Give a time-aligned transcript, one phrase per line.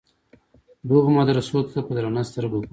[0.89, 2.69] دغو مدرسو ته په درنه سترګه ګوري.